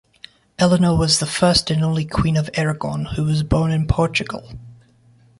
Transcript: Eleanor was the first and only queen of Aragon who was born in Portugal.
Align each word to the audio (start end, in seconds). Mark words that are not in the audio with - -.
Eleanor 0.57 0.95
was 0.97 1.19
the 1.19 1.27
first 1.27 1.69
and 1.69 1.83
only 1.83 2.05
queen 2.05 2.35
of 2.35 2.49
Aragon 2.55 3.05
who 3.15 3.23
was 3.25 3.43
born 3.43 3.69
in 3.69 3.85
Portugal. 3.85 4.49